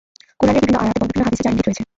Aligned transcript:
কুরআনের 0.39 0.61
বিভিন্ন 0.63 0.77
আয়াত 0.83 0.95
এবং 0.97 1.07
বিভিন্ন 1.09 1.25
হাদীসে 1.27 1.43
যার 1.43 1.51
ইঙ্গিত 1.53 1.65
রয়েছে। 1.67 1.83